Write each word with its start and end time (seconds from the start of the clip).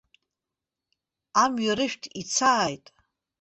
Амҩа 1.43 1.73
рышәҭ, 1.77 2.03
ицааит! 2.21 2.85